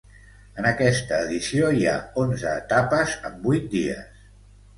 En 0.61 0.67
aquesta 0.69 1.19
edició 1.25 1.69
hi 1.81 1.85
ha 1.91 1.93
onze 2.23 2.55
etapes 2.63 3.15
en 3.31 3.37
vuit 3.45 3.71
dies. 3.77 4.19